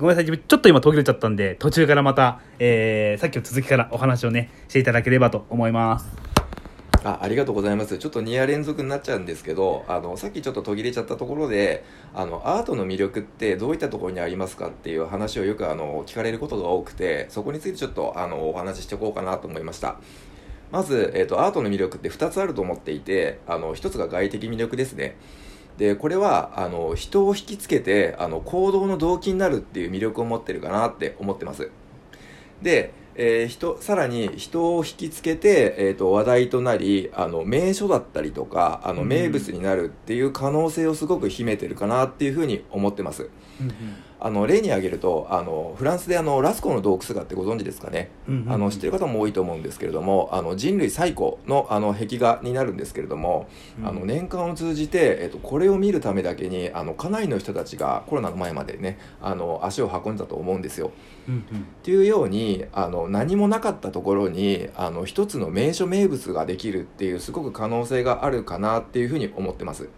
[0.00, 0.38] ごめんなさい。
[0.38, 6.08] ちょっと今途切れちゃったんで途中からまた、えー、さっきの続きからお話をねしていただければと思います。
[7.04, 7.98] あありがとうございます。
[7.98, 11.84] ちょっと2夜連続になっちゃうんですけどあのさっきちょっと途切れちゃったところで
[12.14, 19.98] あのアートの魅力ってどういったところにありますかっていう話をよくあの聞かれることが多くてそこについてちょっとあのお話ししておこうかなと思いました。
[20.70, 25.16] まず、えーと、アートの魅力って2つあると思っていてあの1つが外的魅力ですね。
[25.78, 31.70] でこれはあの人を引きつけてあの行動の動機になるっていう魅力を持ってるかなって思ってます。
[32.62, 43.74] で、えー、人さらに人を引きつけて、えーと、話題となりあの名所だったりとかあの名物になるっていう可能性をすごく秘めてるかなっていうふうに思ってます、うんうん。
[44.20, 60.92] あの例に挙げるとあのフランスであのラスコの洞窟がってご存知ですかね、うんうん、あの知ってる方も多いと思うんですけれどもあの人類最古のあの壁画になるんですけれども、うん、あの年間を通じて、えっと、これを見るためだけにあのかなりの人たちがコロナの前までねあの足を運んだと思うんですよ。
[61.28, 61.44] うんうん、っ
[61.82, 69.88] ていうようにあの何もなかったところにあの一つの名所名物ができるっていうすごく可能性があるかなっていうふうに思ってます。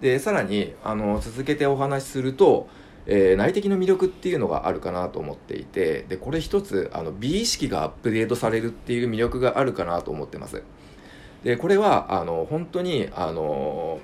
[0.00, 2.68] でさらにあの続けてお話しすると
[3.06, 10.62] えー、内的の魅力っていうのがあるかなと思っていてでこれ一つあの美意識がアップデートされるっていう魅力があるかなと思ってます
[11.42, 14.00] でこれはあの本当にあの思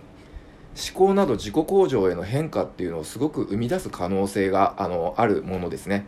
[0.94, 6.04] 考など自己向上への変化っていうのをすごく生み出す可能性があのあるものですね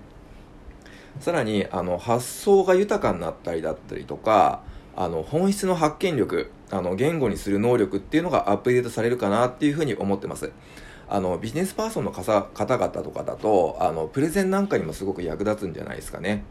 [1.20, 4.62] さらにあの発想が豊かになったりだったりとか
[4.97, 10.50] あの本質の発見力あの言語にする能力っていうのがアップデートされるかなっていうふうに思ってます。
[11.09, 16.45] あのビジネスパーソンの方々とかだとあのプレゼンなんかにもすごく役立つんじゃないですかね。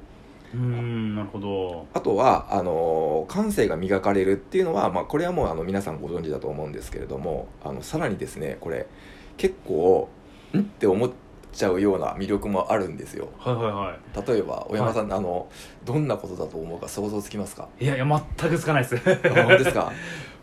[0.53, 1.85] うんなるほど。
[1.93, 8.87] あとはあの感性が磨かれるっていうのは、まあ、これはもうあの皆さんご存知だと思うんですけれどもあのさらにですねこれ
[9.35, 10.09] 結構
[10.55, 10.59] ん？
[10.61, 11.11] って思っ
[11.57, 13.29] ちゃうような魅力もあるんですよ。
[13.37, 14.27] はいはいはい。
[14.31, 15.49] 例えば小山さん、はい、あの
[15.83, 17.67] どんなことだと思うか想像つきますか？
[17.79, 18.05] いやいや
[18.39, 18.97] 全くつかないです。
[18.97, 19.91] 本当ですか？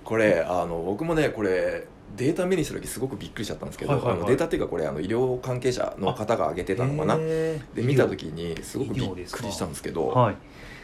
[0.04, 7.16] これあの僕もねこれデータ目にした時すごくびっくりしちゃったんですけど、はいはいはい、あのデータっていうかこれあの医療関係者の方が挙げてたのかな？
[7.16, 10.36] で見た時にすごくびっくりしたんですけど、はい、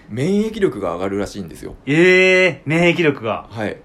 [0.08, 3.76] 免疫力が上がるらしいんですよええー、免疫力がはい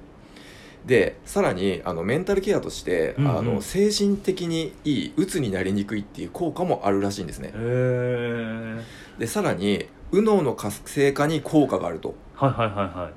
[0.85, 7.53] でさらにあのメンタルケアとして、うんうん、あの精神的にいい鬱になりにくいっていう効果もあるらしいんですね。
[9.17, 12.15] でさらに右脳の活性化に効果があると。
[12.35, 13.13] はいはいはいはい。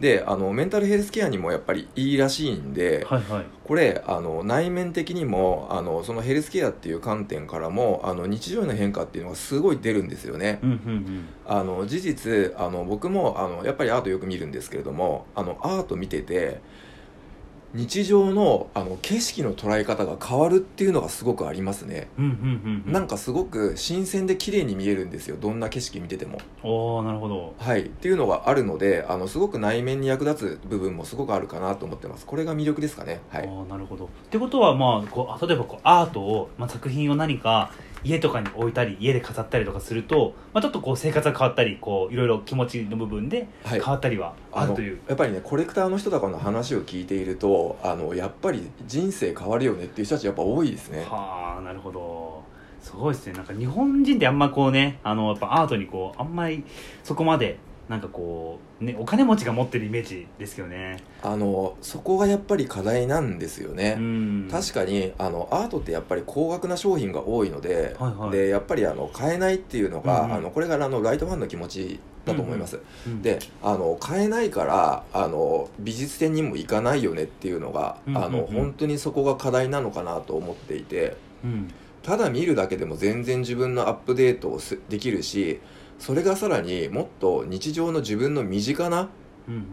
[0.00, 10.60] であのメンタルヘルスケアにもやっぱりいいらしいんで、はいはい、これあの内面的にもあのそのヘルスケアっていう観点からもあの日常への変化っていうのがすごい出るんですよね。
[10.62, 16.60] うんうんうん、あの事実あの僕もあのやっぱりアートよく見るんですけれどもあのアート見てて
[17.74, 25.36] 日常のあの景色の捉え方が変わるっていうのがすごくありますね、うんうんうん、なんかすごく新鮮で綺麗に見えるんですよ。
[25.38, 26.40] どんな景色見てても。
[26.62, 27.54] おなるほど。
[27.58, 27.82] はい。
[27.82, 32.24] っていうのがあるのであのすごく内面に役立つ部分もすごくあるかなと思ってます。
[32.26, 33.20] これが魅力ですかね。
[33.28, 33.48] はい。
[33.68, 34.06] なるほど。
[34.06, 37.70] ってことはまあこう例えばこうアートを、まあ、作品を何か
[38.04, 51.04] 家とかに置いたり家で飾ったりとかすると、まあ、ちょっとこう生活が変わったりこういろいろ気持ちの部分で変わったりはあるという、はい、やっぱりねコレクターの人とかの話を聞いているとあのやっぱり人生変わるよねっていう人たちやっぱ多いですね。
[51.08, 52.42] はあなるほど。
[52.80, 53.32] すごいですね。
[53.34, 56.64] なんか日本人ってあんまこうねあのやっぱアートにこうあんまり
[57.02, 57.58] そこまで
[57.88, 61.02] なんかこう、ね、お金持ちが持ってるイメージですよね。
[61.22, 63.98] あのそこがやっぱり課題なんですよね。
[64.50, 81.68] 確かにあのアートってやっぱり高額な商品が多いのではいはい、でやっぱりあの買えないっていうのが、うんうん、あのこれからあのライトファンの気持ちだと思います、うんうん、であの買えないからあの美術展にも行かないよねっていうのが、うんうんうん、あの本当にそこが課題なのかなと思っていて、うん、
[82.02, 85.60] ただ見るだけでも全然自分のアップデートをできるし
[85.98, 89.08] それがさらにもっと日常の自分の身近な、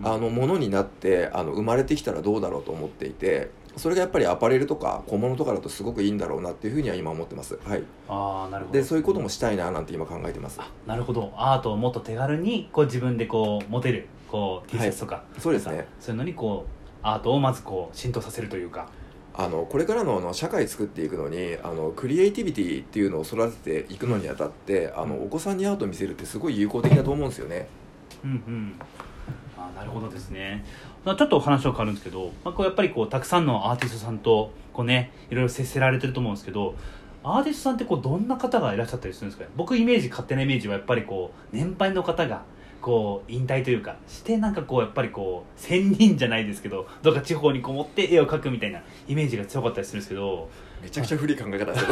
[0.03, 7.59] あのものになってあの生まれてきたらどうだろうと思っていてそれがやっぱりアパレルとか小物とかだとすごくいいんだろうなっていうふうには今思ってます。
[7.64, 7.84] はい。
[8.08, 8.80] ああ、なるほど。
[8.80, 10.59] で、そういうこともしたいななんて今考えてます。
[10.88, 11.34] なるほど。
[11.35, 15.88] アートをもっと手軽にこう自分でこう持てるこう T シャツとか、はい、そうですね。
[15.99, 18.88] そういうのにこうアートをまずこう浸透させるというか。
[19.37, 27.67] あのこれからのあの社会作っていくのにあのクリエイティビティっていうのを育てていくのにあたってあのお子さんにアートを見せるってすごい有効的だと思うんですよね。
[28.23, 28.79] うんうん。
[29.58, 30.64] あなるほどですね。
[31.05, 36.76] ちょっとお話は変わるんですけど、まあ、こうやっぱりこうたくさんのアーティストさんとこうねいろいろ接せられてると思うんですけど
[37.23, 42.43] アーティストさんってこうどんな方がいらっしゃったりするんですか僕イメージ勝手なイメージはやっぱりこう年配の方が
[42.85, 50.47] こう引退というかしてなんかこうやっぱりこう仙人じゃないですけどどっか地方にこもって絵を描くみたいなイメージが強かったりするんですけど
[50.84, 51.90] めちゃくちゃ古い考え方ですよ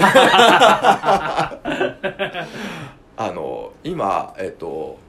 [3.17, 4.99] あの今えっと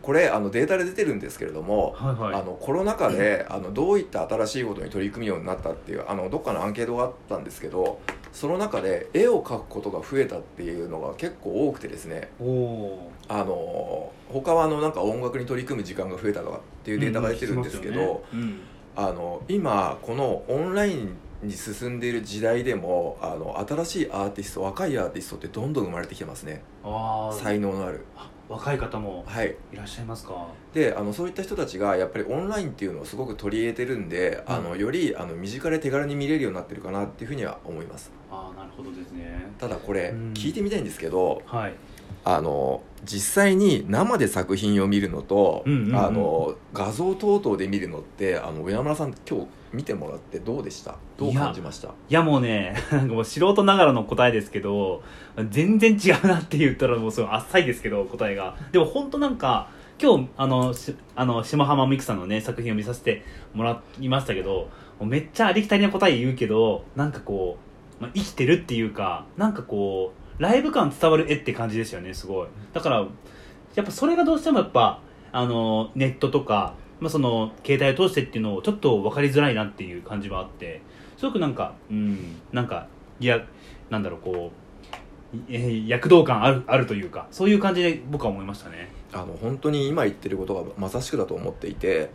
[0.00, 2.34] これあのデータで出てるんですけれども、はいはい。
[2.34, 8.00] あのコロナ禍であのどういった新しいことに取り組むようになったっていうあのどっかのアンケートがあったんですけど
[8.32, 12.30] その中で絵を描くことが増えたっていうのが結構多くてですね。
[12.40, 18.60] おおあの他はあのなんか音楽に取り組む時間が増えたとかっていうデータが出てるんですけど、うん
[18.96, 26.62] あの今このオンラインに進んでいる時代でもあの新しいアーティスト若いアーティストってどんどん生まれてきてますね。
[27.32, 28.04] 才能のある。
[28.16, 29.56] あ若い方もはい。
[29.72, 30.46] いらっしゃいますか？
[30.72, 34.54] であのそういった人たちがやっぱりオンラインっていうのをすごく取り入れてるんで、うん。
[34.54, 38.12] あのよりあの身近で手軽に見れるようになってるかなっていうふうには思います。
[38.30, 39.50] ああなるほどですね。
[39.58, 40.32] ただこれ、うん。
[40.34, 41.74] 聞いてみたいんですけどはい
[42.24, 45.96] あの実際に生で作品を見るのと、うんうんうん。
[45.96, 50.96] あの画像等々で見るのってあの上山さん今日見てもらってどうでした？
[51.18, 51.88] どう感じました？
[51.88, 55.02] いやもうね なんかもう素人ながらの答えですけど
[55.50, 58.56] 全然違うなって言ったらもうすごいあっさいですけど答えが。
[58.72, 59.68] でも本当なんか
[60.00, 63.22] 今日あのしあの下浜美久さんのね作品を見させて
[63.52, 64.68] もらいましたけど
[65.00, 67.58] めっちゃありきたりな答え言うけどなんかこ
[68.00, 72.48] う、まあ、生きてるっていうかなんかこうライブ感伝わる絵って感じですよねすごい。
[72.72, 73.06] だから
[73.74, 75.00] やっぱそれがどうしてもやっぱ
[75.32, 80.80] あのネットとか、まあ、その携帯を通してっていうのをちょっと分かりづらいなっていう感じはあって
[81.16, 82.88] すごくなんかうんなんか
[83.20, 83.44] いや
[83.90, 84.52] なんだろうこ
[85.32, 88.90] う、えー躍動感あるあるというかそういう感じで僕は思いましたね。
[89.12, 92.10] あの本当に今言ってることがまさしくだと思っていて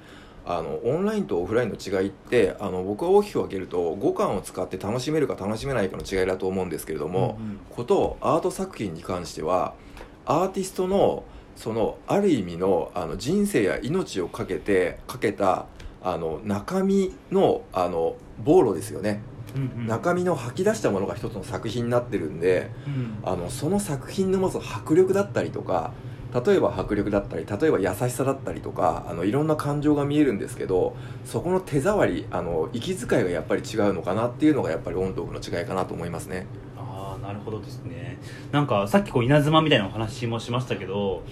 [0.51, 7.59] あのオンラインとオフラインの違いってあの僕は大きく分けると五感を使って楽しめるか楽しめないかの違いだと思うんですけれども、うんうん。
[7.69, 9.75] ことアート作品に関しては
[10.25, 11.23] アーティストの
[11.55, 15.67] そのある意味のあの人生や命をかけてかけた
[16.01, 19.21] あの中身のあの暴露ですよね、
[19.55, 19.87] うんうん。
[19.87, 23.19] 中身の吐き出したものが一つの作品になってるんでうん。
[23.23, 25.91] あのその作品の持つ迫力だったりとか
[26.33, 30.95] 例えば迫力だったり例えば優しさだったりとかあのいろんな感情が見えるんですけど
[31.25, 36.45] そこの手触りあの息遣いがやっぱり違うのかなっていうのがやっぱりオンとオフの違いかなと思いますね。
[36.77, 38.19] ああなるほどですね
[38.51, 41.23] なんかさっきこう稲妻みたいなお話もしましたけど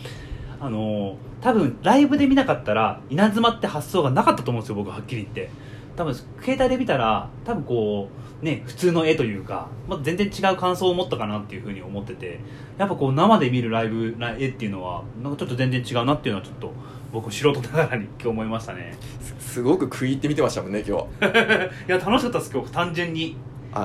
[0.59, 5.51] あの多分ライブで見なかったら稲妻って発想がなかったと思うんですよ僕はっきり言って
[5.97, 8.09] 多分携帯で見たら多分こ
[8.41, 12.39] うね普通の絵というか、まあ、全然違う感想を持ったかなっていうふうに思ってて
[12.77, 16.71] やっぱこう生で見るライブな絵っていうのはなんかちょっと全然違うなっていうのはちょっと
[17.11, 18.95] 僕素人ながらに今日思いましたね。
[19.21, 21.25] す すごく食い入って見てましたもんね今日。
[21.88, 22.71] いや楽しかったです今日。
[22.71, 23.35] 単純に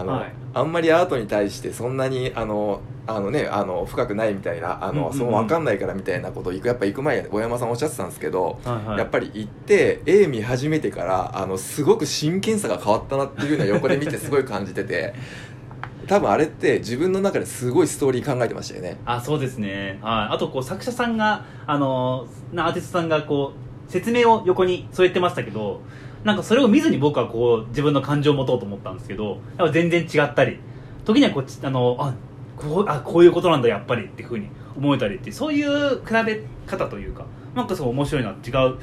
[0.00, 0.33] あの、はい。
[0.55, 5.19] あんまりアートに対してそんなにあのあのねあの深くないみたいなあの、うんうんうん。
[5.19, 8.99] その分かんないからみたいなことを行くやっぱ行く前に小山さんおっしゃってたんですけど、はいはい。
[8.99, 15.15] やっぱり行って絵見始めてからあのすごく真剣さが変わったなっていうのは横で見てすごい感じてて
[16.06, 18.99] 多分あれって自分の中ですごいストーリー考えてましたよね。
[19.06, 23.53] あそうですね、はい、あとこう作者さんがあのなアーティストさんがこ
[23.88, 25.81] う説明を横に添えてましたけど
[26.25, 30.59] なんかそれを見ずに僕はこう自分の感情を持とうと思ったんですけどやっぱ全然違ったり
[31.05, 32.15] 時にはこっちあのあ
[32.57, 38.79] こうあこういうことなんだやっぱりっていうふうに思えたりってそういう比べ方というかなんかすごい面白いな違うなんか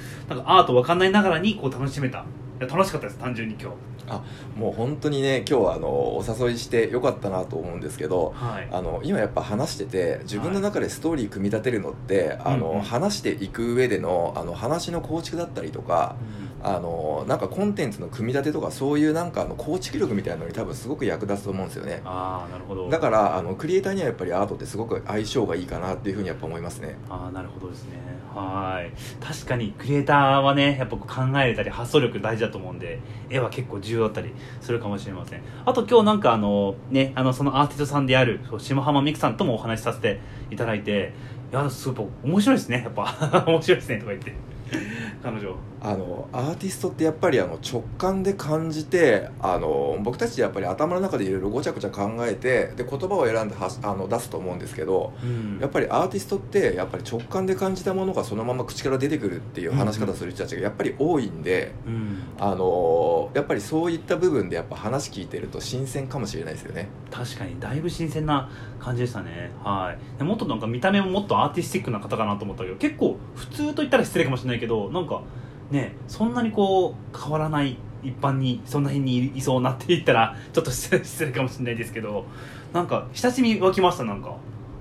[0.46, 2.26] アート分かんないながらにこう楽しめた。
[2.60, 3.78] いや楽しかったです単純に今日。
[4.60, 8.68] もう本当にね今日はあのお誘いしてよかったなと思うんですけどはい。
[8.72, 12.76] あの今やっぱ話してて自分の中でストーリー組み立てるのって、あのうん。
[12.78, 16.16] うん話していく上でのあの話の構築だったりとか
[16.62, 22.02] あのなんかコンテンツの組み立てとかそういうなんかあの構築力みたいなのに多分すごく役立つと思うんですよね。
[22.04, 22.90] ああなるほど。
[22.90, 26.98] だからあのクリエイターにはやっぱりアートってすごく相性がいいかなっていうふうにやっぱ思いますね。
[27.10, 27.98] ああなるほどですね。
[28.36, 28.92] はい。
[29.24, 33.00] 確かにクリエイターはねやっぱ考えれたり発想力大事だと思うんで
[33.30, 35.42] 絵は結構重要だったりするかもしれません。
[35.66, 40.20] あと今日なんかあのねあのそのアーティストさんである下浜美久さんともお話しさせて
[40.52, 41.14] いただいて
[41.52, 42.82] いやすごい面白いですね。
[42.84, 44.50] やっぱ 面白いですねとか言って。
[45.24, 55.60] 彼女あのアーティストってやっぱりあの直感で感じてあの僕たちやっぱり頭の中でいろいろごちゃごちゃ考えてで言葉を選んではあの出すと思うんですけどうん。
[55.60, 62.24] やっぱりアーティストってやっぱり直感で感じたものがそのまま口から出てくるっていう話し方する人たちがやっぱり多いんで、うん。
[62.40, 66.90] あのやっぱりそういった部分でやっぱ話聞いてると新鮮かもしれないですよね。
[67.12, 69.52] 確かにだいぶ新鮮な感じでしたね。
[69.64, 70.18] はい。
[70.18, 75.22] でもっとなんか見た目ももっとアーティスティックな方かなと思ったけど結構普通と言ったら失礼かもしれないけどなんか
[75.72, 82.26] ねそんなにこう変わらない一般にそんな辺にいそうなって言ったら ちょっと失礼かもしれないですけど
[82.74, 84.04] なんか親しみ湧きました？
[84.06, 84.36] なんか。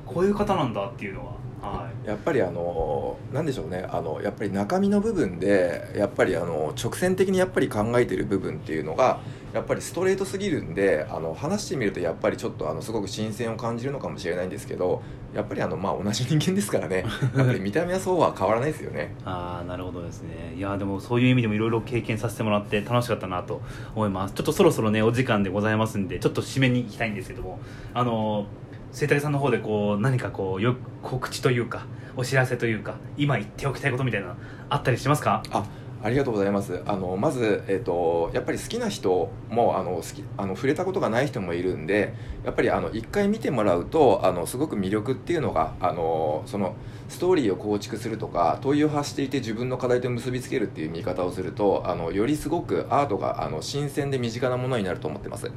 [0.07, 1.33] こういう方なんだっていうのは。
[1.61, 2.09] はい。
[2.09, 3.87] やっぱりあの何でしょうね。
[3.91, 9.21] あのやっぱり中身の部分でやっぱりあの直線的にやっぱり考えてる部分っていうのが
[9.55, 15.03] やっぱりストレートすぎるんであの話してみるとやっぱりちょっとあのすごく新鮮を感じるのかもしれないんですけど
[15.35, 17.05] やっぱりあの、まあ、同じ人間ですからね。
[17.37, 19.15] やっぱり見た目はそうは変わらないですよね。
[19.25, 20.55] ああなるほどですね。
[20.57, 23.61] いやでもそういう意味でもいろいろ経験させてもらって楽しかったなと
[23.95, 24.35] 思います。
[24.35, 27.59] ちょっとそろそろねお時間でございますんでちょっと締めに行きたいんですけども
[27.95, 28.47] あの
[28.93, 31.87] 生竹さんの方でこう何かこうよ告知というか
[32.17, 34.35] お知らせというか今言っておきたいことみたいなの
[34.71, 35.43] あったりしますか？
[35.51, 35.65] あ
[36.03, 42.15] ありがとうございますあのまず、えーと、やっぱり好きな人もあの好きあの触れたことがない人もいるんで
[42.45, 46.77] やっぱりあの一回見てもらうとあのすごく魅力っていうのがあのその
[47.09, 55.51] ストーリーを構築するとか問いを発していて自分の課題と結びつけるっていう見方をするとあのよりすごくアートがあの新鮮で身近なものになると思ってます。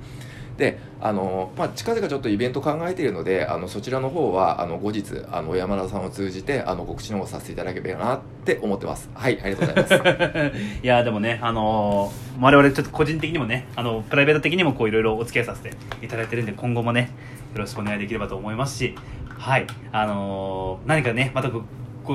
[0.62, 9.10] であの、まあ、近々ちょっとイベント考えているのであのそちらの方はあの後日あの山田さんを通じてあの告知の方させていただければなって思ってます。
[9.16, 10.14] はいありがとうございま
[10.54, 10.58] す。
[10.84, 15.76] いやでもねあの我々ちょっと個人的にもねあのプライベート的にもこういろいろお付き合いさせて
[16.06, 17.10] いただいてるんで今後もね
[17.56, 18.96] よろしくお願いできればと思いますし
[19.28, 21.64] はいあの何かねまたこ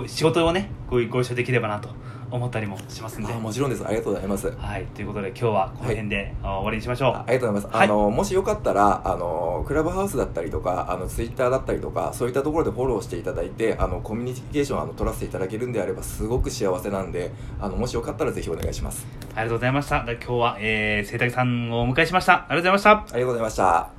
[0.06, 1.88] 仕事をねごご一緒できればなと
[2.30, 3.32] 思ったりもしますんで。
[3.32, 3.84] もちろんです。
[3.86, 4.50] ありがとうございます。
[4.50, 4.86] はい。
[4.86, 7.14] ということで今日はこの辺で、はい、終わりにしましょう。
[7.14, 19.06] ありがとうございます、はい、あのもしよかったらあのクラブハウスだったりとかあのツイッターだったりとかそういったところでフォローしていただいてあのコミュニケーションあの取らせていただけるんであればすごく幸せなんであのもしよかったらぜひお願いします。
[19.34, 19.96] ありがとうございました。
[20.02, 22.34] 今日は、えー、生態さんをお迎えしました。
[22.34, 22.90] ありがとうございました。
[22.90, 23.95] ありがとうございました